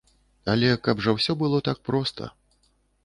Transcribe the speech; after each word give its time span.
Але 0.53 0.69
каб 0.87 1.03
жа 1.07 1.13
ўсё 1.17 1.37
было 1.41 1.57
так 1.69 1.85
проста. 1.91 2.23